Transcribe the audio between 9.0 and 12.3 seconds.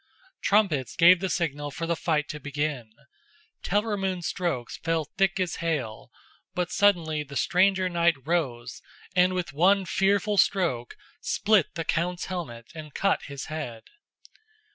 and with one fearful stroke split the count's